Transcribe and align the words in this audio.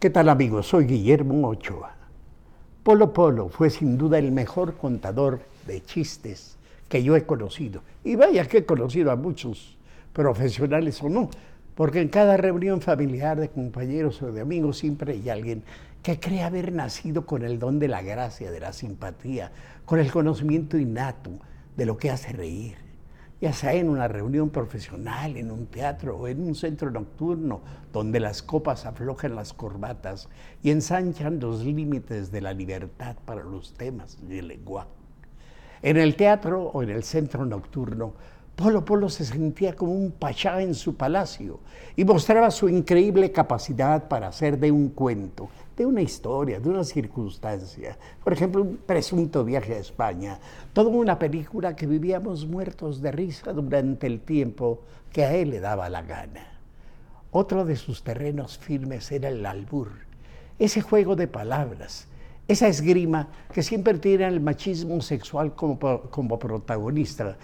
¿Qué 0.00 0.08
tal 0.08 0.30
amigos? 0.30 0.68
Soy 0.68 0.86
Guillermo 0.86 1.46
Ochoa. 1.46 1.94
Polo 2.82 3.12
Polo 3.12 3.50
fue 3.50 3.68
sin 3.68 3.98
duda 3.98 4.18
el 4.18 4.32
mejor 4.32 4.78
contador 4.78 5.40
de 5.66 5.82
chistes 5.82 6.56
que 6.88 7.02
yo 7.02 7.16
he 7.16 7.26
conocido. 7.26 7.82
Y 8.02 8.16
vaya 8.16 8.46
que 8.46 8.56
he 8.58 8.64
conocido 8.64 9.10
a 9.10 9.16
muchos 9.16 9.76
profesionales 10.14 11.02
o 11.02 11.10
no, 11.10 11.28
porque 11.74 12.00
en 12.00 12.08
cada 12.08 12.38
reunión 12.38 12.80
familiar 12.80 13.38
de 13.38 13.50
compañeros 13.50 14.22
o 14.22 14.32
de 14.32 14.40
amigos 14.40 14.78
siempre 14.78 15.12
hay 15.12 15.28
alguien 15.28 15.64
que 16.02 16.18
cree 16.18 16.44
haber 16.44 16.72
nacido 16.72 17.26
con 17.26 17.42
el 17.42 17.58
don 17.58 17.78
de 17.78 17.88
la 17.88 18.00
gracia, 18.00 18.50
de 18.50 18.60
la 18.60 18.72
simpatía, 18.72 19.52
con 19.84 19.98
el 19.98 20.10
conocimiento 20.10 20.78
innato 20.78 21.32
de 21.76 21.84
lo 21.84 21.98
que 21.98 22.10
hace 22.10 22.32
reír 22.32 22.89
ya 23.40 23.52
sea 23.52 23.72
en 23.72 23.88
una 23.88 24.06
reunión 24.06 24.50
profesional, 24.50 25.36
en 25.36 25.50
un 25.50 25.66
teatro 25.66 26.16
o 26.16 26.28
en 26.28 26.42
un 26.42 26.54
centro 26.54 26.90
nocturno, 26.90 27.62
donde 27.92 28.20
las 28.20 28.42
copas 28.42 28.84
aflojan 28.84 29.34
las 29.34 29.52
corbatas 29.54 30.28
y 30.62 30.70
ensanchan 30.70 31.40
los 31.40 31.64
límites 31.64 32.30
de 32.30 32.42
la 32.42 32.52
libertad 32.52 33.16
para 33.24 33.42
los 33.42 33.72
temas 33.74 34.18
del 34.28 34.48
lenguaje. 34.48 34.90
En 35.82 35.96
el 35.96 36.16
teatro 36.16 36.64
o 36.64 36.82
en 36.82 36.90
el 36.90 37.02
centro 37.02 37.46
nocturno, 37.46 38.12
Polo 38.56 38.84
Polo 38.84 39.08
se 39.08 39.24
sentía 39.24 39.74
como 39.74 39.92
un 39.92 40.10
pachá 40.10 40.60
en 40.60 40.74
su 40.74 40.94
palacio 40.94 41.60
y 41.96 42.04
mostraba 42.04 42.50
su 42.50 42.68
increíble 42.68 43.32
capacidad 43.32 44.06
para 44.06 44.28
hacer 44.28 44.58
de 44.58 44.70
un 44.70 44.90
cuento, 44.90 45.48
de 45.76 45.86
una 45.86 46.02
historia, 46.02 46.60
de 46.60 46.68
una 46.68 46.84
circunstancia. 46.84 47.96
Por 48.22 48.34
ejemplo, 48.34 48.60
un 48.62 48.76
presunto 48.76 49.44
viaje 49.44 49.74
a 49.74 49.78
España, 49.78 50.38
toda 50.74 50.90
una 50.90 51.18
película 51.18 51.74
que 51.74 51.86
vivíamos 51.86 52.46
muertos 52.46 53.00
de 53.00 53.12
risa 53.12 53.52
durante 53.54 54.06
el 54.06 54.20
tiempo 54.20 54.82
que 55.10 55.24
a 55.24 55.34
él 55.34 55.50
le 55.50 55.60
daba 55.60 55.88
la 55.88 56.02
gana. 56.02 56.46
Otro 57.32 57.64
de 57.64 57.76
sus 57.76 58.02
terrenos 58.02 58.58
firmes 58.58 59.10
era 59.10 59.28
el 59.28 59.46
albur, 59.46 59.90
ese 60.58 60.82
juego 60.82 61.16
de 61.16 61.28
palabras, 61.28 62.08
esa 62.48 62.68
esgrima 62.68 63.28
que 63.54 63.62
siempre 63.62 63.94
tiene 63.98 64.26
el 64.26 64.40
machismo 64.40 65.00
sexual 65.00 65.54
como, 65.54 65.78
como 65.78 66.38
protagonista 66.38 67.38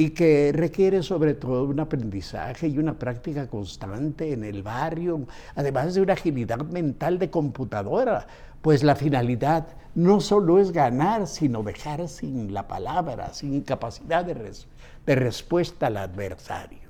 y 0.00 0.10
que 0.12 0.50
requiere 0.54 1.02
sobre 1.02 1.34
todo 1.34 1.64
un 1.64 1.78
aprendizaje 1.78 2.68
y 2.68 2.78
una 2.78 2.98
práctica 2.98 3.48
constante 3.48 4.32
en 4.32 4.44
el 4.44 4.62
barrio, 4.62 5.26
además 5.54 5.94
de 5.94 6.00
una 6.00 6.14
agilidad 6.14 6.60
mental 6.60 7.18
de 7.18 7.28
computadora, 7.28 8.26
pues 8.62 8.82
la 8.82 8.96
finalidad 8.96 9.66
no 9.94 10.22
solo 10.22 10.58
es 10.58 10.72
ganar, 10.72 11.26
sino 11.26 11.62
dejar 11.62 12.08
sin 12.08 12.54
la 12.54 12.66
palabra, 12.66 13.34
sin 13.34 13.60
capacidad 13.60 14.24
de, 14.24 15.14
respuesta 15.14 15.88
al 15.88 15.98
adversario. 15.98 16.88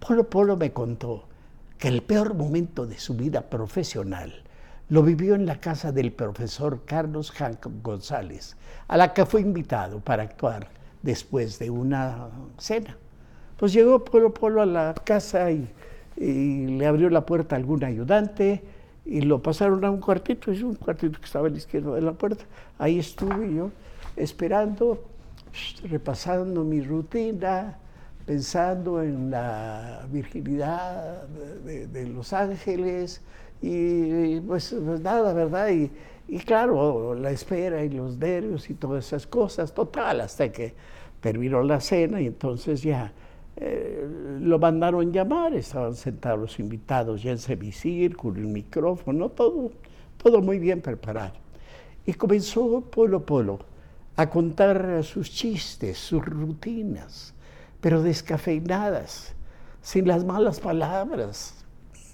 Polo 0.00 0.28
Polo 0.28 0.56
me 0.56 0.72
contó 0.72 1.28
que 1.78 1.86
el 1.86 2.02
peor 2.02 2.34
momento 2.34 2.84
de 2.84 2.98
su 2.98 3.14
vida 3.14 3.42
profesional 3.42 4.42
lo 4.88 5.04
vivió 5.04 5.36
en 5.36 5.46
la 5.46 5.60
casa 5.60 5.92
del 5.92 6.10
profesor 6.10 6.84
Carlos 6.84 7.30
Hank 7.30 7.64
González, 7.80 8.56
a 8.88 8.96
la 8.96 9.14
que 9.14 9.24
fue 9.24 9.40
invitado 9.40 10.00
para 10.00 10.24
actuar 10.24 10.77
después 11.02 11.58
de 11.58 11.70
una 11.70 12.28
cena. 12.58 12.96
Pues 13.56 13.72
llegó 13.72 14.04
Polo 14.04 14.32
Polo 14.32 14.62
a 14.62 14.66
la 14.66 14.94
casa 15.04 15.50
y, 15.50 15.68
le 16.16 16.84
abrió 16.86 17.10
la 17.10 17.24
puerta 17.24 17.54
a 17.54 17.58
algún 17.58 17.84
ayudante 17.84 18.62
y 19.04 19.20
lo 19.20 19.40
pasaron 19.40 19.84
a 19.84 19.90
un 19.90 20.00
cuartito, 20.00 20.50
es 20.50 20.62
un 20.62 20.74
cuartito 20.74 21.18
que 21.20 21.26
estaba 21.26 21.46
a 21.46 21.50
la 21.50 21.56
izquierda 21.56 21.94
de 21.94 22.02
la 22.02 22.12
puerta. 22.12 22.44
Ahí 22.76 22.98
estuve 22.98 23.54
yo 23.54 23.70
esperando, 24.16 25.04
repasando 25.84 26.64
mi 26.64 26.80
rutina, 26.80 27.78
pensando 28.26 29.02
en 29.02 29.30
la 29.30 30.06
virginidad 30.10 31.22
de, 31.28 32.06
Los 32.08 32.32
Ángeles 32.32 33.22
y 33.62 34.40
pues, 34.40 34.74
pues 34.84 35.00
nada, 35.00 35.32
¿verdad? 35.32 35.70
Y, 35.70 35.90
y 36.28 36.38
claro, 36.40 37.14
la 37.14 37.30
espera 37.30 37.82
y 37.82 37.88
los 37.88 38.18
nervios 38.18 38.68
y 38.68 38.74
todas 38.74 39.06
esas 39.06 39.26
cosas, 39.26 39.72
total, 39.72 40.20
hasta 40.20 40.52
que 40.52 40.74
terminó 41.20 41.62
la 41.62 41.80
cena 41.80 42.20
y 42.20 42.26
entonces 42.26 42.82
ya 42.82 43.12
eh, 43.56 44.06
lo 44.40 44.58
mandaron 44.58 45.12
llamar, 45.12 45.54
estaban 45.54 45.94
sentados 45.94 46.38
los 46.38 46.58
invitados 46.60 47.22
ya 47.22 47.32
en 47.32 47.38
semicírculo, 47.38 48.38
el 48.38 48.46
micrófono, 48.46 49.30
todo, 49.30 49.72
todo 50.16 50.40
muy 50.40 50.58
bien 50.58 50.80
preparado. 50.80 51.34
Y 52.06 52.14
comenzó 52.14 52.80
Polo 52.82 53.24
Polo 53.26 53.58
a 54.16 54.30
contar 54.30 55.02
sus 55.02 55.30
chistes, 55.30 55.98
sus 55.98 56.24
rutinas, 56.24 57.34
pero 57.80 58.02
descafeinadas, 58.02 59.34
sin 59.82 60.06
las 60.06 60.24
malas 60.24 60.60
palabras, 60.60 61.64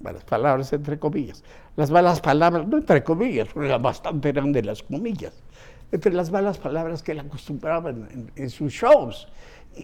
malas 0.02 0.24
palabras 0.24 0.72
entre 0.72 0.98
comillas, 0.98 1.44
las 1.76 1.90
malas 1.90 2.20
palabras, 2.20 2.66
no 2.66 2.78
entre 2.78 3.04
comillas, 3.04 3.48
porque 3.52 3.76
bastante 3.76 4.30
eran 4.30 4.52
de 4.52 4.62
las 4.62 4.82
comillas, 4.82 5.34
entre 5.92 6.12
las 6.12 6.30
malas 6.30 6.58
palabras 6.58 7.02
que 7.02 7.12
él 7.12 7.20
acostumbraba 7.20 7.90
en, 7.90 8.50
sus 8.50 8.72
shows. 8.72 9.28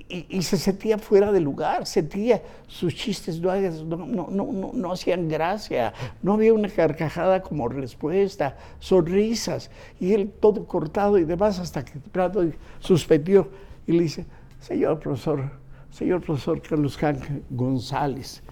Y, 0.09 0.43
se 0.43 0.57
sentía 0.57 0.99
fuera 0.99 1.33
de 1.33 1.41
lugar, 1.41 1.85
sentía 1.85 2.41
sus 2.69 2.95
chistes 2.95 3.41
no, 3.41 4.93
hacían 4.93 5.29
gracia, 5.29 5.93
no 6.23 6.35
había 6.35 6.55
una 6.55 6.69
carcajada 6.69 7.43
como 7.43 7.69
respuesta, 7.69 8.57
sonrisas, 8.79 9.69
y 9.99 10.13
él 10.13 10.33
todo 10.39 10.65
cortado 10.65 11.19
y 11.19 11.25
demás, 11.25 11.59
hasta 11.59 11.85
que 11.85 11.99
Prado 11.99 12.45
suspendió 12.79 13.49
y 13.85 13.93
le 13.93 14.03
dice, 14.05 14.27
señor 14.61 15.01
profesor, 15.01 15.51
señor 15.91 16.21
profesor 16.21 16.63
Carlos 16.63 16.97
Hank 16.97 17.25
González, 17.51 18.45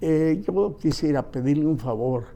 eh, 0.00 0.40
yo 0.46 0.76
quisiera 0.76 1.22
pedirle 1.28 1.66
un 1.66 1.78
favor, 1.78 2.26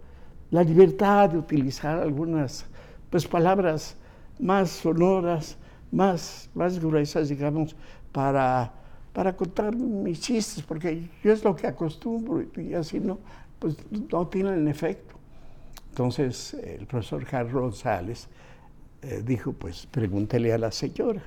la 0.51 0.65
libertad 0.65 1.31
de 1.31 1.39
utilizar 1.39 2.01
algunas 2.01 2.67
pues, 3.09 3.27
palabras 3.29 3.97
más 4.39 4.71
sonoras, 4.71 5.57
más, 5.91 6.51
más 6.55 6.79
gruesas, 6.79 7.29
digamos, 7.29 7.77
para, 8.13 8.73
para 9.13 9.37
contar 9.37 9.75
mis 9.75 10.21
chistes, 10.21 10.63
porque 10.63 11.09
yo 11.23 11.33
es 11.33 11.45
lo 11.45 11.55
que 11.55 11.67
acostumbro 11.67 12.45
y 12.61 12.75
así 12.75 12.99
no, 13.01 13.19
pues 13.59 13.77
no 14.11 14.27
tienen 14.27 14.67
efecto. 14.69 15.15
Entonces 15.91 16.55
el 16.55 16.87
profesor 16.87 17.25
Carlos 17.27 17.53
González 17.53 18.29
eh, 19.03 19.23
dijo, 19.25 19.53
pues 19.53 19.87
pregúntele 19.87 20.53
a 20.53 20.59
la 20.59 20.73
señora. 20.73 21.23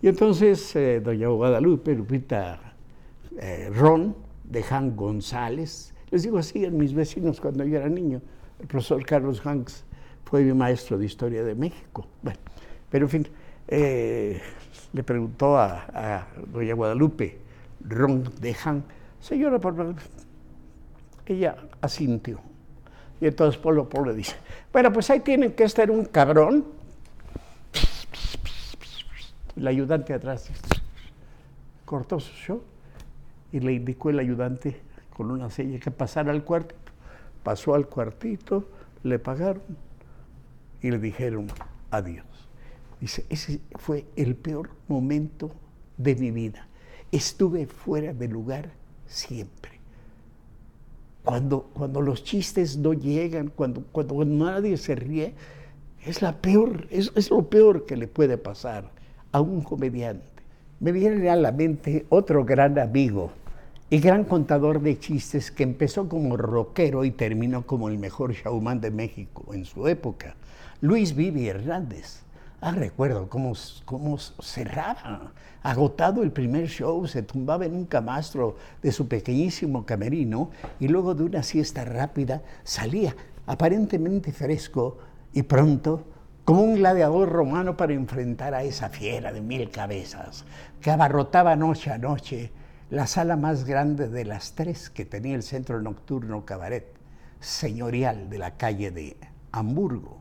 Y 0.00 0.08
entonces 0.08 0.74
eh, 0.76 1.00
doña 1.00 1.28
Guadalupe, 1.28 1.94
Lupita 1.94 2.58
eh, 3.38 3.70
Ron, 3.74 4.16
de 4.44 4.64
Han 4.70 4.96
González, 4.96 5.94
les 6.10 6.22
digo 6.22 6.38
así 6.38 6.64
a 6.64 6.70
mis 6.70 6.92
vecinos 6.92 7.40
cuando 7.40 7.64
yo 7.64 7.76
era 7.76 7.88
niño, 7.88 8.20
el 8.58 8.66
profesor 8.66 9.04
Carlos 9.04 9.44
Hanks 9.44 9.84
fue 10.30 10.44
mi 10.44 10.52
maestro 10.52 10.96
de 10.96 11.06
historia 11.06 11.42
de 11.42 11.56
México. 11.56 12.06
Bueno, 12.22 12.38
pero 12.88 13.06
en 13.06 13.10
fin, 13.10 13.28
eh, 13.66 14.40
le 14.92 15.02
preguntó 15.02 15.58
a, 15.58 16.28
doña 16.52 16.72
Guadalupe 16.74 17.36
Ron 17.80 18.30
de 18.40 18.56
Han, 18.64 18.84
señora, 19.20 19.58
por 19.58 19.96
ella 21.26 21.56
asintió. 21.80 22.38
Y 23.20 23.26
entonces 23.26 23.60
Polo 23.60 23.88
Polo 23.88 24.14
dice, 24.14 24.36
bueno, 24.72 24.92
pues 24.92 25.10
ahí 25.10 25.18
tienen 25.18 25.52
que 25.52 25.64
estar 25.64 25.90
un 25.90 26.04
cabrón. 26.04 26.64
El 29.56 29.66
ayudante 29.66 30.14
atrás 30.14 30.48
cortó 31.84 32.20
su 32.20 32.32
show 32.34 32.62
y 33.50 33.58
le 33.58 33.72
indicó 33.72 34.10
el 34.10 34.20
ayudante 34.20 34.80
con 35.12 35.32
una 35.32 35.50
seña 35.50 35.80
que 35.80 35.90
pasara 35.90 36.30
al 36.30 36.44
cuartito. 36.44 36.78
Pasó 37.42 37.74
al 37.74 37.88
cuartito, 37.88 38.68
le 39.02 39.18
pagaron 39.18 39.89
y 40.82 40.90
le 40.90 40.98
dijeron 40.98 41.48
adiós. 41.90 42.26
Dice, 43.00 43.24
ese 43.28 43.60
fue 43.76 44.04
el 44.16 44.36
peor 44.36 44.70
momento 44.88 45.50
de 45.96 46.14
mi 46.16 46.30
vida. 46.30 46.68
Estuve 47.12 47.66
fuera 47.66 48.12
de 48.12 48.28
lugar 48.28 48.70
siempre. 49.06 49.72
Cuando, 51.24 51.70
cuando 51.74 52.00
los 52.00 52.24
chistes 52.24 52.76
no 52.76 52.92
llegan, 52.92 53.48
cuando, 53.48 53.82
cuando 53.92 54.24
nadie 54.24 54.76
se 54.76 54.94
ríe, 54.94 55.34
es, 56.04 56.22
la 56.22 56.40
peor, 56.40 56.86
es, 56.90 57.12
es 57.14 57.30
lo 57.30 57.48
peor 57.48 57.86
que 57.86 57.96
le 57.96 58.06
puede 58.06 58.38
pasar 58.38 58.90
a 59.32 59.40
un 59.40 59.62
comediante. 59.62 60.26
Me 60.78 60.92
viene 60.92 61.28
a 61.28 61.36
la 61.36 61.52
mente 61.52 62.06
otro 62.08 62.44
gran 62.44 62.78
amigo 62.78 63.32
y 63.92 63.98
gran 63.98 64.22
contador 64.22 64.80
de 64.80 65.00
chistes 65.00 65.50
que 65.50 65.64
empezó 65.64 66.08
como 66.08 66.36
rockero 66.36 67.04
y 67.04 67.10
terminó 67.10 67.66
como 67.66 67.88
el 67.88 67.98
mejor 67.98 68.32
showman 68.32 68.80
de 68.80 68.92
México 68.92 69.52
en 69.52 69.64
su 69.64 69.88
época, 69.88 70.36
Luis 70.80 71.16
Vivi 71.16 71.48
Hernández. 71.48 72.22
Ah, 72.60 72.70
recuerdo 72.70 73.28
cómo, 73.28 73.54
cómo 73.84 74.16
cerraba. 74.18 75.32
Agotado 75.62 76.22
el 76.22 76.30
primer 76.30 76.68
show, 76.68 77.04
se 77.08 77.22
tumbaba 77.22 77.64
en 77.64 77.74
un 77.74 77.84
camastro 77.84 78.56
de 78.80 78.92
su 78.92 79.08
pequeñísimo 79.08 79.84
camerino 79.84 80.50
y 80.78 80.86
luego 80.86 81.14
de 81.16 81.24
una 81.24 81.42
siesta 81.42 81.84
rápida 81.84 82.42
salía 82.62 83.16
aparentemente 83.46 84.30
fresco 84.30 84.98
y 85.32 85.42
pronto 85.42 86.04
como 86.44 86.62
un 86.62 86.76
gladiador 86.76 87.28
romano 87.28 87.76
para 87.76 87.92
enfrentar 87.92 88.54
a 88.54 88.62
esa 88.62 88.88
fiera 88.88 89.32
de 89.32 89.40
mil 89.40 89.68
cabezas 89.70 90.44
que 90.80 90.90
abarrotaba 90.90 91.56
noche 91.56 91.90
a 91.90 91.98
noche 91.98 92.52
la 92.90 93.06
sala 93.06 93.36
más 93.36 93.64
grande 93.64 94.08
de 94.08 94.24
las 94.24 94.54
tres 94.54 94.90
que 94.90 95.04
tenía 95.04 95.36
el 95.36 95.44
centro 95.44 95.80
nocturno 95.80 96.44
Cabaret, 96.44 96.92
señorial 97.38 98.28
de 98.28 98.38
la 98.38 98.56
calle 98.56 98.90
de 98.90 99.16
Hamburgo. 99.52 100.18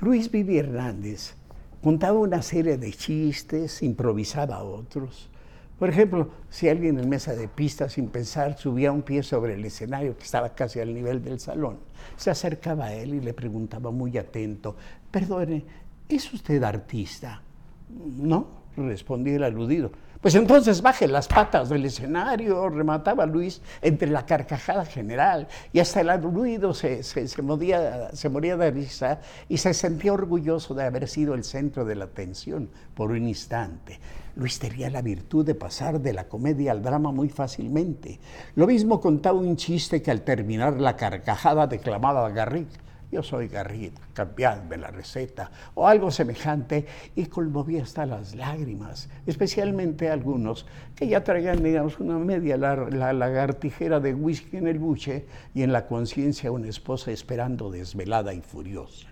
Luis 0.00 0.30
Vivi 0.30 0.58
Hernández 0.58 1.34
contaba 1.82 2.20
una 2.20 2.42
serie 2.42 2.78
de 2.78 2.92
chistes, 2.92 3.82
improvisaba 3.82 4.62
otros. 4.62 5.28
Por 5.76 5.88
ejemplo, 5.88 6.30
si 6.48 6.68
alguien 6.68 6.96
en 7.00 7.08
mesa 7.08 7.34
de 7.34 7.48
pista 7.48 7.88
sin 7.88 8.08
pensar 8.08 8.56
subía 8.56 8.92
un 8.92 9.02
pie 9.02 9.24
sobre 9.24 9.54
el 9.54 9.64
escenario 9.64 10.16
que 10.16 10.22
estaba 10.22 10.54
casi 10.54 10.78
al 10.78 10.94
nivel 10.94 11.24
del 11.24 11.40
salón, 11.40 11.78
se 12.16 12.30
acercaba 12.30 12.86
a 12.86 12.94
él 12.94 13.14
y 13.14 13.20
le 13.20 13.34
preguntaba 13.34 13.90
muy 13.90 14.16
atento, 14.16 14.76
perdone, 15.10 15.64
¿es 16.08 16.32
usted 16.32 16.62
artista? 16.62 17.42
No, 17.88 18.46
respondía 18.76 19.34
el 19.34 19.42
aludido. 19.42 19.90
Pues 20.24 20.36
entonces 20.36 20.80
baje 20.80 21.06
las 21.06 21.28
patas 21.28 21.68
del 21.68 21.84
escenario, 21.84 22.70
remataba 22.70 23.26
Luis 23.26 23.60
entre 23.82 24.08
la 24.08 24.24
carcajada 24.24 24.86
general 24.86 25.48
y 25.70 25.80
hasta 25.80 26.00
el 26.00 26.08
aludido 26.08 26.72
se, 26.72 27.02
se, 27.02 27.42
moría, 27.42 28.08
se 28.14 28.30
moría 28.30 28.56
de 28.56 28.70
risa 28.70 29.20
y 29.50 29.58
se 29.58 29.74
sentía 29.74 30.14
orgulloso 30.14 30.72
de 30.72 30.84
haber 30.84 31.08
sido 31.08 31.34
el 31.34 31.44
centro 31.44 31.84
de 31.84 31.96
la 31.96 32.06
atención 32.06 32.70
por 32.94 33.10
un 33.10 33.28
instante. 33.28 34.00
Luis 34.36 34.58
tenía 34.58 34.88
la 34.88 35.02
virtud 35.02 35.44
de 35.44 35.54
pasar 35.54 36.00
de 36.00 36.14
la 36.14 36.26
comedia 36.26 36.72
al 36.72 36.82
drama 36.82 37.12
muy 37.12 37.28
fácilmente. 37.28 38.18
Lo 38.54 38.66
mismo 38.66 39.02
contaba 39.02 39.38
un 39.38 39.56
chiste 39.56 40.00
que 40.00 40.10
al 40.10 40.22
terminar 40.22 40.80
la 40.80 40.96
carcajada 40.96 41.66
declamaba 41.66 42.30
Garrick 42.30 42.83
yo 43.10 43.22
soy 43.22 43.48
Garrit, 43.48 43.94
cambiadme 44.12 44.76
la 44.76 44.90
receta, 44.90 45.50
o 45.74 45.86
algo 45.86 46.10
semejante, 46.10 46.86
y 47.14 47.26
conmovía 47.26 47.82
hasta 47.82 48.06
las 48.06 48.34
lágrimas, 48.34 49.08
especialmente 49.26 50.10
algunos 50.10 50.66
que 50.94 51.08
ya 51.08 51.22
traían, 51.22 51.62
digamos, 51.62 52.00
una 52.00 52.18
media 52.18 52.56
la 52.56 53.12
lagartijera 53.12 54.00
de 54.00 54.14
whisky 54.14 54.56
en 54.56 54.66
el 54.66 54.78
buche 54.78 55.26
y 55.54 55.62
en 55.62 55.72
la 55.72 55.86
conciencia 55.86 56.50
una 56.50 56.68
esposa 56.68 57.10
esperando 57.10 57.70
desvelada 57.70 58.34
y 58.34 58.40
furiosa. 58.40 59.08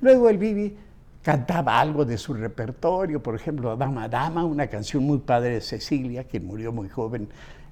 Luego 0.00 0.28
el 0.28 0.38
Bibi 0.38 0.76
cantaba 1.22 1.80
algo 1.80 2.04
de 2.04 2.16
su 2.16 2.34
repertorio, 2.34 3.22
por 3.22 3.34
ejemplo, 3.34 3.76
Dama 3.76 4.08
Dama, 4.08 4.44
una 4.44 4.68
canción 4.68 5.02
muy 5.02 5.18
padre 5.18 5.50
de 5.50 5.60
Cecilia, 5.60 6.24
quien 6.24 6.46
murió 6.46 6.72
muy 6.72 6.88
joven 6.88 7.28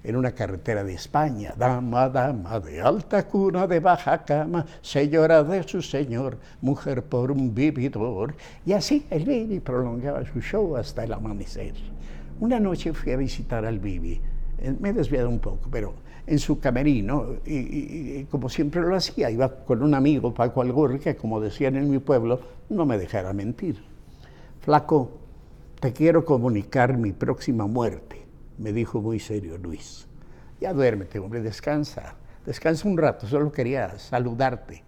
en 0.06 0.14
una 0.14 0.30
carretera 0.32 0.84
de 0.84 0.94
España. 0.94 1.52
Dama, 1.58 2.08
dama, 2.08 2.60
de 2.60 2.80
alta 2.80 3.26
cuna, 3.26 3.66
de 3.66 3.80
baja 3.80 4.24
cama, 4.24 4.64
señora 4.80 5.42
de 5.42 5.64
su 5.64 5.82
señor, 5.82 6.38
mujer 6.60 7.02
por 7.02 7.32
un 7.32 7.52
vividor. 7.52 8.34
Y 8.64 8.72
así 8.72 9.04
el 9.10 9.24
Bibi 9.24 9.58
prolongaba 9.58 10.24
su 10.24 10.40
show 10.40 10.76
hasta 10.76 11.02
el 11.02 11.12
amanecer. 11.12 11.74
Una 12.38 12.60
noche 12.60 12.92
fui 12.92 13.12
a 13.12 13.16
visitar 13.16 13.64
al 13.64 13.80
Bibi. 13.80 14.20
Eh, 14.58 14.74
me 14.78 14.90
he 14.90 14.92
desviado 14.92 15.28
un 15.28 15.40
poco, 15.40 15.68
pero 15.72 15.94
en 16.24 16.38
su 16.38 16.60
camerino, 16.60 17.36
y, 17.44 18.24
como 18.24 18.48
siempre 18.48 18.82
lo 18.82 18.94
hacía, 18.94 19.28
iba 19.30 19.64
con 19.64 19.82
un 19.82 19.92
amigo, 19.94 20.32
Paco 20.32 20.62
Algor, 20.62 21.00
que 21.00 21.16
como 21.16 21.40
decían 21.40 21.74
en 21.74 21.90
mi 21.90 21.98
pueblo, 21.98 22.40
no 22.68 22.86
me 22.86 22.96
dejara 22.96 23.32
mentir. 23.32 23.82
Flaco, 24.60 25.10
te 25.80 25.92
quiero 25.92 26.24
comunicar 26.24 26.96
mi 26.96 27.12
próxima 27.12 27.66
muerte 27.66 28.25
me 28.58 28.72
dijo 28.72 29.00
muy 29.00 29.18
serio 29.18 29.58
Luis. 29.58 30.06
Ya 30.60 30.72
duérmete, 30.72 31.18
hombre, 31.18 31.42
descansa. 31.42 32.14
Descansa 32.44 32.88
un 32.88 32.96
rato, 32.96 33.26
solo 33.26 33.50
quería 33.50 33.98
saludarte. 33.98 34.82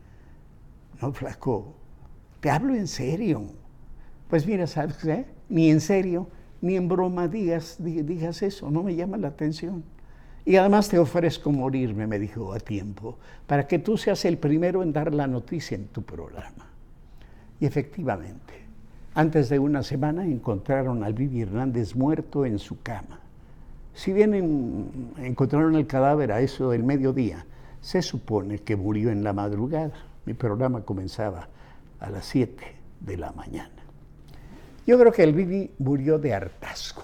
No, 1.01 1.13
flaco, 1.13 1.75
te 2.41 2.51
hablo 2.51 2.75
en 2.75 2.87
serio. 2.87 3.43
Pues 4.29 4.47
mira, 4.47 4.67
¿sabes 4.67 4.97
qué? 4.99 5.27
Ni 5.49 5.71
en 5.71 5.81
serio, 5.81 6.29
ni 6.61 6.77
en 6.77 6.89
broma 6.89 7.29
digas, 7.29 7.77
digas 7.79 8.43
eso, 8.43 8.71
no 8.71 8.83
me 8.83 8.95
llama 8.95 9.17
la 9.17 9.29
atención. 9.29 9.83
Y 10.45 10.57
además 10.57 10.89
te 10.89 10.99
ofrezco 10.99 11.53
morirme, 11.53 12.07
me 12.07 12.19
dijo 12.19 12.53
a 12.55 12.61
tiempo, 12.61 13.19
para 13.47 13.67
que 13.67 13.79
tú 13.79 13.99
seas 13.99 14.25
el 14.25 14.39
primero 14.39 14.83
en 14.83 14.93
dar 14.93 15.13
la 15.13 15.27
noticia 15.27 15.75
en 15.75 15.89
tu 15.89 16.03
programa. 16.03 16.67
Y 17.61 17.67
efectivamente, 17.67 18.55
antes 19.15 19.49
de 19.49 19.59
una 19.59 19.83
semana 19.83 20.25
encontraron 20.25 21.03
al 21.03 21.13
Vivi 21.13 21.43
Hernández 21.43 21.95
muerto 21.95 22.47
en 22.47 22.59
su 22.59 22.81
cama. 22.83 23.21
Si 23.99 24.13
bien 24.13 25.13
encontraron 25.17 25.75
el 25.75 25.89
cadáver 25.89 26.31
a 26.31 26.41
eso 26.41 26.71
del 26.71 26.85
mediodía, 26.85 27.45
se 27.81 28.01
supone 28.01 28.61
que 28.61 28.77
murió 28.77 29.11
en 29.11 29.25
la 29.25 29.33
madrugada. 29.33 29.91
Mi 30.25 30.35
programa 30.35 30.83
comenzaba 30.83 31.49
a 31.99 32.09
las 32.09 32.25
7 32.27 32.65
de 33.01 33.17
la 33.17 33.33
mañana. 33.33 33.83
Yo 34.87 35.01
creo 35.01 35.11
que 35.11 35.25
el 35.25 35.33
Bibi 35.33 35.73
murió 35.81 36.17
de 36.17 36.33
hartazgo. 36.33 37.03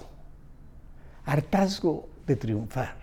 Hartazgo 1.25 2.07
de 2.25 2.37
triunfar, 2.37 2.95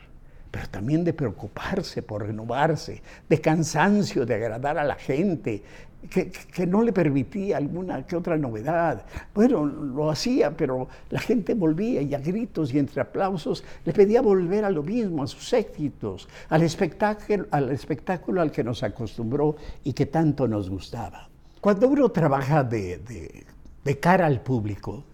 pero 0.52 0.68
también 0.68 1.02
de 1.02 1.14
preocuparse 1.14 2.02
por 2.02 2.26
renovarse, 2.26 3.02
de 3.26 3.40
cansancio 3.40 4.26
de 4.26 4.34
agradar 4.34 4.76
a 4.76 4.84
la 4.84 4.96
gente, 4.96 5.62
que, 6.10 6.66
no 6.66 6.82
le 6.82 6.92
permitía 6.92 7.56
alguna 7.56 8.06
que 8.06 8.16
otra 8.16 8.36
novedad. 8.36 9.06
Bueno, 9.34 9.64
lo 9.64 10.10
hacía, 10.10 10.54
pero 10.54 10.88
la 11.08 11.20
gente 11.20 11.54
volvía 11.54 12.02
y 12.02 12.14
a 12.14 12.18
gritos 12.18 12.74
y 12.74 12.78
entre 12.78 13.00
aplausos 13.00 13.64
le 13.84 13.94
pedía 13.94 14.20
volver 14.20 14.66
a 14.66 14.70
lo 14.70 14.82
mismo, 14.82 15.22
a 15.22 15.26
sus 15.26 15.52
éxitos, 15.54 16.28
al 16.50 16.62
espectáculo 16.62 17.46
al, 17.50 17.70
espectáculo 17.70 18.42
al 18.42 18.50
que 18.50 18.62
nos 18.62 18.82
acostumbró 18.82 19.56
y 19.84 19.94
que 19.94 20.04
tanto 20.04 20.46
nos 20.46 20.68
gustaba. 20.68 21.30
Cuando 21.62 21.88
uno 21.88 22.10
trabaja 22.10 22.62
de, 22.62 23.46
de 23.82 24.00
cara 24.00 24.26
al 24.26 24.42
público, 24.42 25.04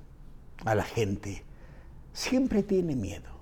a 0.64 0.74
la 0.74 0.84
gente, 0.84 1.44
siempre 2.12 2.64
tiene 2.64 2.96
miedo. 2.96 3.37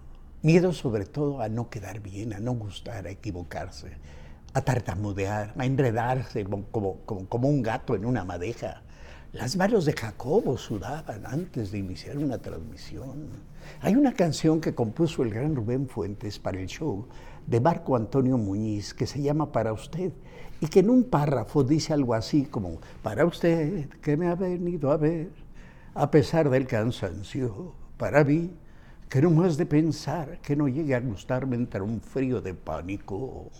Miedo 0.47 0.73
sobre 0.73 1.07
todo 1.07 1.41
a 1.41 1.49
no 1.49 1.71
quedar 1.71 1.99
bien, 1.99 2.33
a 2.33 2.39
no 2.39 2.53
gustar, 2.53 3.09
a 3.09 3.11
equivocarse 3.11 3.97
a 4.55 4.61
tartamudear, 4.61 5.53
a 5.59 5.67
enredarse 5.67 6.45
como, 6.45 7.01
como, 7.01 7.49
un 7.49 7.63
gato 7.63 7.97
en 7.97 8.05
una 8.05 8.25
madeja. 8.25 8.83
Las 9.33 9.57
manos 9.57 9.87
de 9.87 9.93
Jacobo 9.93 10.57
sudaban 10.57 11.27
antes 11.27 11.73
de 11.73 11.79
iniciar 11.79 12.17
una 12.17 12.39
transmisión. 12.39 13.27
Hay 13.81 13.97
una 13.97 14.13
canción 14.13 14.61
que 14.61 14.73
compuso 14.73 15.25
el 15.25 15.35
gran 15.35 15.57
Rubén 15.57 15.89
Fuentes 15.89 16.39
para 16.39 16.61
el 16.61 16.69
show 16.69 17.09
de 17.45 17.61
Marco 17.61 17.97
Antonio 17.97 18.39
Muñiz 18.39 18.95
que 18.95 19.09
se 19.09 19.21
llama 19.21 19.51
Para 19.51 19.73
usted 19.73 20.13
y 20.61 20.69
que 20.69 20.79
en 20.79 20.91
un 20.91 21.03
párrafo 21.11 21.65
dice 21.65 21.93
algo 21.93 22.15
así 22.15 22.45
como, 22.45 22.79
para 23.03 23.25
usted 23.25 23.89
que 24.01 24.17
me 24.17 24.29
ha 24.29 24.37
venido 24.37 24.93
a 24.93 24.97
ver, 24.97 25.29
a 25.93 26.09
pesar 26.09 26.49
del 26.51 26.69
cansancio, 26.69 27.75
para 27.97 28.23
mí, 28.23 28.53
que 29.09 29.23
no 29.23 29.31
más 29.31 29.57
de 29.57 29.67
pensar 29.67 30.41
que 30.41 30.57
no 30.57 30.67
llegue 30.69 30.95
a 30.95 31.01
gustarme 31.01 31.57
entre 31.57 31.81
un 31.81 32.01
frío 32.01 32.41
de 32.41 32.55
pánico. 32.55 33.51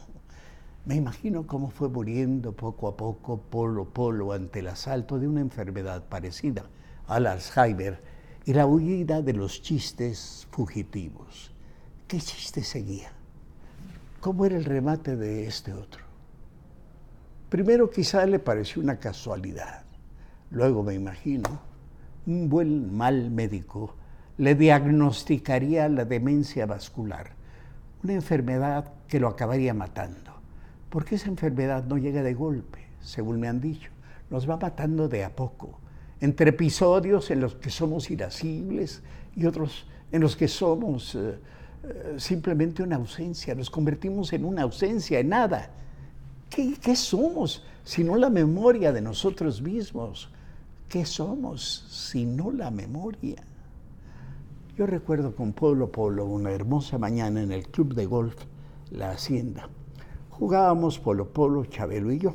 Me 0.85 0.97
imagino 0.97 1.47
cómo 1.47 1.71
fue 1.71 1.89
muriendo 1.89 2.53
poco 2.53 2.89
a 2.89 2.97
poco 2.97 3.41
Polo 3.41 3.85
Polo 3.85 4.33
ante 4.33 4.59
el 4.61 4.69
asalto 4.69 5.19
de 5.19 5.29
una 5.29 5.41
enfermedad 5.41 6.05
parecida 6.09 6.65
al 7.07 7.27
Alzheimer 7.27 8.03
y 8.45 8.55
la 8.55 8.67
huida 8.67 9.23
de 9.23 9.33
los 9.33 9.63
chistes 9.63 10.47
fugitivos. 10.51 11.53
¿Qué 12.09 12.19
chiste 12.19 12.63
seguía? 12.63 13.13
¿Cómo 14.21 14.47
era 14.47 14.57
el 14.57 14.65
remate 14.65 15.17
de 15.17 15.47
este 15.47 15.73
otro? 15.73 16.05
Primero 17.49 17.91
quizá 17.91 18.27
le 18.27 18.41
pareció 18.41 18.83
una 18.83 18.99
casualidad. 18.99 19.85
Luego 20.51 20.83
me 20.83 20.95
imagino, 20.95 21.61
un 22.27 22.49
buen 22.49 22.97
mal 22.97 23.31
médico 23.31 23.95
le 24.39 24.55
diagnosticaría 24.55 25.89
la 25.89 26.05
demencia 26.05 26.67
vascular, 26.67 27.31
una 28.03 28.15
enfermedad 28.15 28.93
que 29.09 29.21
lo 29.21 29.29
acabaría 29.29 29.75
matando 29.75 30.27
porque 30.97 31.17
esa 31.17 31.29
enfermedad 31.29 31.85
no 31.85 31.99
llega 31.99 32.23
de 32.23 32.35
golpe, 32.35 32.79
según 33.03 33.41
me 33.41 33.49
han 33.49 33.61
dicho, 33.61 33.91
nos 34.31 34.49
va 34.49 34.57
matando 34.57 35.09
de 35.09 35.25
a 35.25 35.37
poco, 35.37 35.79
entre 36.21 36.49
episodios 36.51 37.31
en 37.31 37.41
los 37.41 37.55
que 37.57 37.69
somos 37.69 38.11
irascibles 38.11 39.03
y 39.35 39.45
otros 39.45 39.87
en 40.13 40.23
los 40.23 40.37
que 40.37 40.49
somos 40.49 41.15
eh, 41.15 41.35
eh, 41.85 42.15
simplemente 42.17 42.83
una 42.83 42.97
ausencia, 42.97 43.55
nos 43.55 43.69
convertimos 43.69 44.33
en 44.33 44.45
una 44.45 44.63
ausencia, 44.63 45.19
en 45.19 45.29
nada. 45.29 45.69
¿Qué, 46.49 46.77
¿Qué 46.81 46.97
somos 46.97 47.65
si 47.85 48.03
no 48.03 48.17
la 48.17 48.31
memoria 48.31 48.93
de 48.93 49.03
nosotros 49.03 49.61
mismos? 49.61 50.31
¿Qué 50.89 51.05
somos 51.05 51.85
si 51.91 52.25
no 52.25 52.53
la 52.53 52.71
memoria? 52.71 53.37
Yo 54.77 54.85
recuerdo 54.85 55.35
con 55.35 55.55
Polo 55.55 55.91
Polo 55.91 56.27
una 56.27 56.51
hermosa 56.51 56.99
mañana 56.99 57.43
en 57.43 57.51
el 57.51 57.67
club 57.67 57.95
de 57.95 58.05
golf 58.05 58.37
La 58.91 59.13
Hacienda 59.13 59.71
Jugábamos 60.29 60.99
polo 60.99 61.33
polo, 61.33 61.65
Chabelo 61.65 62.13
y 62.13 62.19
yo, 62.19 62.35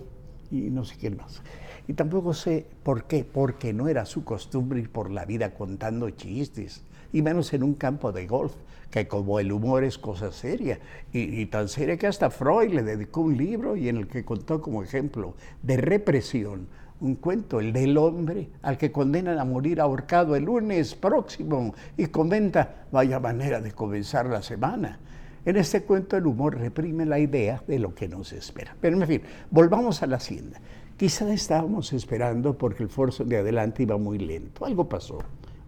y 0.50 0.72
no 0.72 0.84
sé 0.84 0.96
quién 0.98 1.18
más. 1.18 1.44
Y 1.88 1.94
tampoco 1.94 2.34
sé 2.34 2.66
por 2.82 3.04
qué, 3.04 3.24
porque 3.24 3.74
no 3.74 3.88
era 3.88 4.08
su 4.08 4.24
costumbre 4.24 4.80
ir 4.80 4.90
por 4.90 5.12
la 5.12 5.26
vida 5.26 5.54
contando 5.54 6.10
chistes, 6.10 6.82
y 7.14 7.22
menos 7.22 7.54
en 7.54 7.62
un 7.62 7.76
campo 7.76 8.12
de 8.12 8.26
golf, 8.26 8.56
que 8.90 9.08
como 9.08 9.40
el 9.40 9.52
humor 9.52 9.84
es 9.84 10.00
cosa 10.00 10.32
seria, 10.32 10.80
y, 11.14 11.46
tan 11.46 11.70
seria 11.70 11.98
que 11.98 12.08
hasta 12.08 12.32
Freud 12.32 12.74
le 12.74 12.82
dedicó 12.82 13.22
un 13.22 13.38
libro 13.38 13.76
y 13.76 13.88
en 13.88 13.98
el 13.98 14.08
que 14.08 14.26
contó 14.26 14.62
como 14.62 14.82
ejemplo 14.82 15.36
de 15.62 15.78
represión 15.78 16.68
un 17.02 17.16
cuento, 17.16 17.60
el 17.60 17.74
del 17.74 17.98
hombre 17.98 18.50
al 18.62 18.78
que 18.78 18.92
condenan 18.92 19.40
a 19.40 19.46
morir 19.46 19.82
ahorcado 19.82 20.36
el 20.36 20.46
lunes 20.46 20.96
próximo 20.96 21.74
y 21.98 22.06
comenta, 22.08 22.86
vaya 22.92 23.20
manera 23.20 23.60
de 23.60 23.72
comenzar 23.72 24.28
la 24.28 24.42
semana. 24.42 25.00
En 25.44 25.58
este 25.58 25.82
cuento 25.82 26.16
el 26.18 26.28
humor 26.28 26.58
reprime 26.58 27.06
la 27.06 27.18
idea 27.18 27.64
de 27.68 27.80
lo 27.80 27.96
que 27.96 28.08
nos 28.08 28.32
espera. 28.32 28.76
Pero 28.80 29.02
en 29.02 29.08
fin, 29.08 29.22
volvamos 29.50 30.04
a 30.04 30.08
la 30.08 30.18
hacienda. 30.18 30.60
Quizá 30.96 31.34
estábamos 31.34 31.94
esperando 31.94 32.56
porque 32.56 32.84
el 32.84 32.90
forzo 32.90 33.24
de 33.26 33.38
adelante 33.38 33.82
iba 33.82 33.98
muy 33.98 34.20
lento. 34.20 34.66
Algo 34.66 34.88
pasó. 34.88 35.18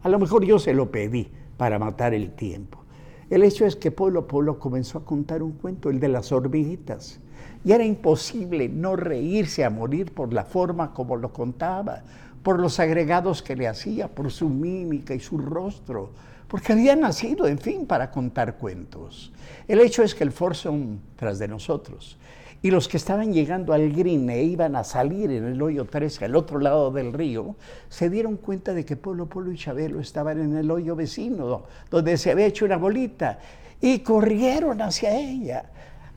A 0.04 0.10
lo 0.10 0.20
mejor 0.20 0.46
yo 0.46 0.60
se 0.60 0.76
lo 0.76 0.92
pedí 0.92 1.32
para 1.58 1.80
matar 1.80 2.14
el 2.14 2.32
tiempo. 2.32 2.84
El 3.32 3.42
hecho 3.42 3.66
es 3.66 3.76
que 3.76 3.90
Polo 3.90 4.28
Polo 4.28 4.60
comenzó 4.60 5.00
a 5.00 5.06
contar 5.06 5.42
un 5.42 5.54
cuento, 5.54 5.90
el 5.90 6.00
de 6.00 6.10
las 6.10 6.32
hormiguitas. 6.32 7.20
Y 7.64 7.72
era 7.72 7.86
imposible 7.86 8.68
no 8.70 8.96
reírse 8.96 9.64
a 9.64 9.70
morir 9.70 10.14
por 10.14 10.34
la 10.34 10.44
forma 10.44 10.94
como 10.94 11.16
lo 11.16 11.32
contaba, 11.32 12.04
por 12.42 12.60
los 12.60 12.80
agregados 12.80 13.42
que 13.42 13.56
le 13.56 13.68
hacía, 13.68 14.08
por 14.08 14.32
su 14.32 14.50
mímica 14.50 15.14
y 15.14 15.20
su 15.20 15.38
rostro, 15.38 16.12
porque 16.48 16.74
había 16.74 16.96
nacido, 16.96 17.48
en 17.48 17.58
fin, 17.58 17.86
para 17.88 18.12
contar 18.12 18.58
cuentos. 18.58 19.32
El 19.68 19.80
hecho 19.80 20.04
es 20.04 20.14
que 20.14 20.24
el 20.24 20.32
Forson 20.32 21.00
tras 21.16 21.40
de 21.40 21.48
nosotros 21.48 22.18
y 22.64 22.72
los 22.72 22.88
que 22.88 22.96
estaban 22.96 23.34
llegando 23.34 23.74
al 23.74 23.92
Green 23.92 24.30
e 24.30 24.42
iban 24.42 24.78
a 24.78 24.86
salir 24.86 25.30
en 25.32 25.44
el 25.44 25.62
hoyo 25.62 25.84
13 25.84 26.26
al 26.26 26.36
otro 26.38 26.60
lado 26.60 26.92
del 26.92 27.12
río, 27.12 27.58
se 27.90 28.10
dieron 28.10 28.38
cuenta 28.38 28.74
de 28.74 28.86
que 28.86 28.96
Polo 28.96 29.28
Polo 29.28 29.52
y 29.52 29.58
Chabelo 29.58 30.00
estaban 30.00 30.40
en 30.40 30.56
el 30.56 30.72
hoyo 30.72 30.96
vecino, 30.96 31.64
donde 31.92 32.18
se 32.18 32.32
había 32.32 32.46
hecho 32.46 32.64
una 32.64 32.78
bolita, 32.78 33.38
y 33.82 34.00
corrieron 34.00 34.82
hacia 34.82 35.14
ella. 35.14 35.66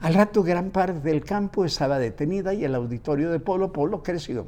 Al 0.07 0.15
rato 0.15 0.45
gran 0.45 0.71
parte 0.71 1.01
del 1.01 1.25
campo 1.25 1.65
estaba 1.65 1.99
detenida 1.99 2.55
y 2.55 2.65
el 2.65 2.77
auditorio 2.77 3.33
de 3.33 3.41
Polo 3.41 3.73
Polo 3.73 4.05
creció, 4.05 4.47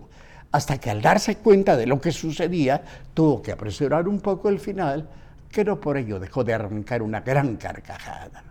hasta 0.53 0.79
que 0.79 0.89
al 0.89 1.03
darse 1.03 1.39
cuenta 1.39 1.77
de 1.77 1.85
lo 1.85 2.01
que 2.01 2.13
sucedía, 2.13 2.85
tuvo 3.13 3.43
que 3.43 3.51
apresurar 3.51 4.07
un 4.07 4.21
poco 4.21 4.51
el 4.51 4.61
final, 4.61 5.09
que 5.51 5.65
no 5.65 5.81
por 5.81 5.97
ello 5.97 6.21
dejó 6.21 6.45
de 6.45 6.55
arrancar 6.55 7.03
una 7.03 7.23
gran 7.23 7.57
carcajada. 7.57 8.45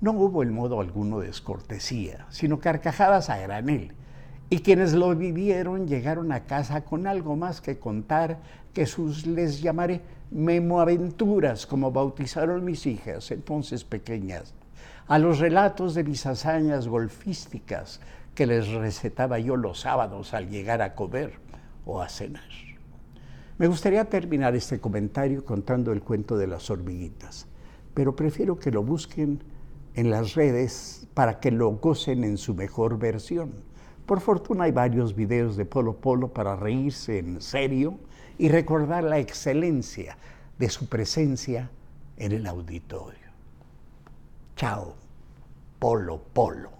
No 0.00 0.10
hubo 0.14 0.42
en 0.42 0.52
modo 0.52 0.80
alguno 0.80 1.20
descortesía, 1.20 2.26
sino 2.30 2.58
carcajadas 2.58 3.30
a 3.30 3.38
granel. 3.38 3.92
Y 4.50 4.58
quienes 4.62 4.94
lo 4.94 5.14
vivieron 5.14 5.86
llegaron 5.86 6.32
a 6.32 6.40
casa 6.40 6.80
con 6.80 7.06
algo 7.06 7.36
más 7.36 7.60
que 7.60 7.78
contar 7.78 8.38
que 8.74 8.86
sus, 8.86 9.26
les 9.28 9.62
llamaré, 9.62 10.00
memoaventuras, 10.32 11.66
como 11.66 11.92
bautizaron 11.92 12.64
mis 12.64 12.84
hijas, 12.84 13.30
entonces 13.30 13.84
pequeñas, 13.84 14.54
a 15.06 15.18
los 15.18 15.38
relatos 15.38 15.94
de 15.94 16.04
mis 16.04 16.26
hazañas 16.26 16.88
golfísticas 16.88 18.00
que 18.34 18.46
les 18.46 18.68
recetaba 18.68 19.38
yo 19.38 19.56
los 19.56 19.80
sábados 19.80 20.34
al 20.34 20.50
llegar 20.50 20.82
a 20.82 20.94
comer 20.94 21.34
o 21.84 22.02
a 22.02 22.08
cenar. 22.08 22.42
Me 23.58 23.66
gustaría 23.66 24.04
terminar 24.04 24.54
este 24.54 24.80
comentario 24.80 25.44
contando 25.44 25.92
el 25.92 26.02
cuento 26.02 26.36
de 26.36 26.46
las 26.46 26.68
hormiguitas, 26.68 27.46
pero 27.94 28.14
prefiero 28.14 28.58
que 28.58 28.70
lo 28.70 28.82
busquen 28.82 29.42
en 29.94 30.10
las 30.10 30.34
redes 30.34 31.08
para 31.14 31.40
que 31.40 31.50
lo 31.50 31.70
gocen 31.70 32.22
en 32.24 32.36
su 32.36 32.54
mejor 32.54 32.98
versión. 32.98 33.52
Por 34.04 34.20
fortuna 34.20 34.64
hay 34.64 34.72
varios 34.72 35.16
videos 35.16 35.56
de 35.56 35.64
Polo 35.64 35.96
Polo 35.96 36.28
para 36.28 36.54
reírse 36.54 37.18
en 37.18 37.40
serio 37.40 37.98
y 38.36 38.50
recordar 38.50 39.02
la 39.02 39.18
excelencia 39.18 40.18
de 40.58 40.68
su 40.68 40.88
presencia 40.88 41.70
en 42.18 42.32
el 42.32 42.46
auditorio. 42.46 43.25
Chao, 44.56 44.94
Polo 45.78 46.16
Polo. 46.32 46.75